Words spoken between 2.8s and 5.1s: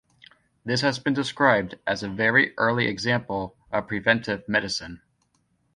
example of preventive medicine.